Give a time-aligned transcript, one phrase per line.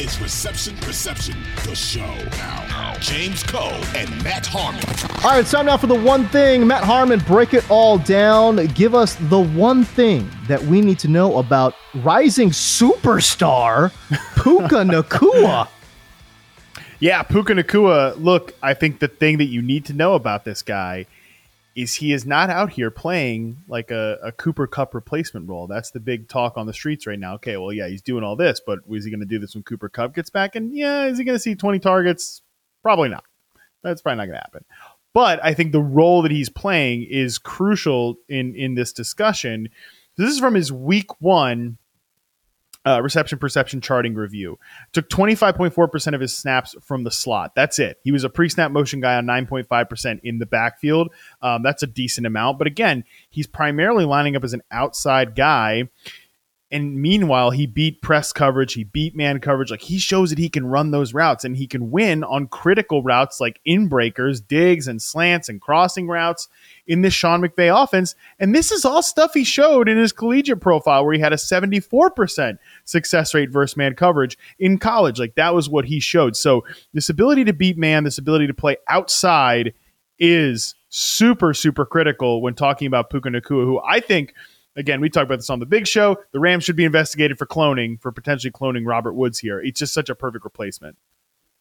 [0.00, 2.14] is Reception Perception, the show.
[2.36, 4.82] Now, James Koh and Matt Harmon.
[5.24, 6.66] All right, it's time now for the one thing.
[6.66, 8.56] Matt Harmon, break it all down.
[8.68, 13.90] Give us the one thing that we need to know about rising superstar
[14.36, 15.68] Puka Nacua.
[17.00, 18.22] Yeah, Puka Nacua.
[18.22, 21.06] Look, I think the thing that you need to know about this guy
[21.76, 25.66] is he is not out here playing like a, a Cooper Kupp replacement role.
[25.66, 27.34] That's the big talk on the streets right now.
[27.34, 29.62] Okay, well, yeah, he's doing all this, but is he going to do this when
[29.62, 30.56] Cooper Kupp gets back?
[30.56, 32.40] And yeah, is he going to see 20 targets?
[32.82, 33.24] Probably not.
[33.82, 34.64] That's probably not going to happen.
[35.12, 39.68] But I think the role that he's playing is crucial in in this discussion.
[40.16, 41.76] This is from his week one
[42.86, 44.58] uh, reception perception charting review.
[44.92, 47.54] Took 25.4% of his snaps from the slot.
[47.54, 47.98] That's it.
[48.04, 51.12] He was a pre snap motion guy on 9.5% in the backfield.
[51.42, 52.58] Um, that's a decent amount.
[52.58, 55.88] But again, he's primarily lining up as an outside guy.
[56.72, 59.70] And meanwhile, he beat press coverage, he beat man coverage.
[59.70, 63.04] Like he shows that he can run those routes and he can win on critical
[63.04, 66.48] routes like in breakers, digs, and slants and crossing routes
[66.88, 68.16] in this Sean McVay offense.
[68.40, 71.36] And this is all stuff he showed in his collegiate profile where he had a
[71.36, 75.20] 74% success rate versus man coverage in college.
[75.20, 76.36] Like that was what he showed.
[76.36, 79.72] So this ability to beat man, this ability to play outside
[80.18, 84.34] is super, super critical when talking about Puka Nacua, who I think–
[84.76, 86.16] again, we talked about this on the big show.
[86.32, 89.60] The Rams should be investigated for cloning, for potentially cloning Robert Woods here.
[89.60, 90.96] It's just such a perfect replacement.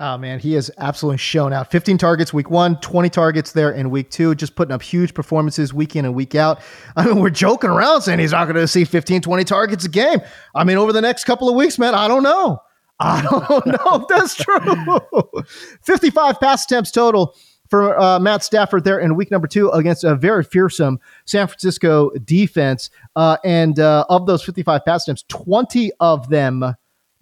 [0.00, 1.72] Oh man, he has absolutely shown out.
[1.72, 5.74] 15 targets week one, 20 targets there in week two, just putting up huge performances
[5.74, 6.60] week in and week out.
[6.94, 9.88] I mean, we're joking around saying he's not going to see 15, 20 targets a
[9.88, 10.20] game.
[10.54, 12.60] I mean, over the next couple of weeks, man, I don't know.
[13.00, 15.42] I don't know if that's true.
[15.82, 17.34] 55 pass attempts total
[17.68, 22.10] for uh, Matt Stafford there in week number two against a very fearsome San Francisco
[22.24, 22.90] defense.
[23.16, 26.74] Uh, and uh, of those 55 pass attempts, 20 of them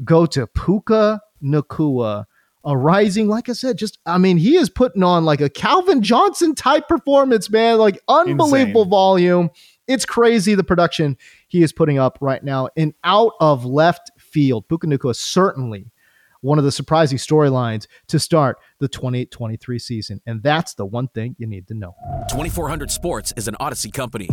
[0.05, 2.25] go to Puka Nacua.
[2.69, 6.03] A rising, like I said, just I mean, he is putting on like a Calvin
[6.03, 7.79] Johnson type performance, man.
[7.79, 8.91] Like unbelievable Insane.
[8.91, 9.51] volume.
[9.87, 12.69] It's crazy the production he is putting up right now.
[12.77, 15.93] And out of left field, Puka Nacua certainly
[16.41, 20.21] one of the surprising storylines to start the 2023 season.
[20.27, 21.95] And that's the one thing you need to know.
[22.31, 24.29] 2400 Sports is an Audacy company.